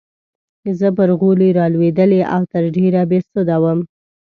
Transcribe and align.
زه 0.79 0.87
پر 0.97 1.09
غولي 1.19 1.49
رالوېدلې 1.57 2.21
او 2.33 2.41
تر 2.51 2.63
ډېره 2.75 3.01
بې 3.09 3.19
سده 3.31 3.55
وم. 3.63 3.79